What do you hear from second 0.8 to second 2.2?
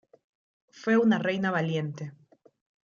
una reina valiente.